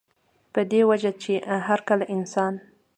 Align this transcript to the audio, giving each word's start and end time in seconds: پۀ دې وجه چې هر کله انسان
پۀ 0.53 0.61
دې 0.71 0.81
وجه 0.89 1.11
چې 1.23 1.33
هر 1.67 1.79
کله 1.87 2.05
انسان 2.15 2.53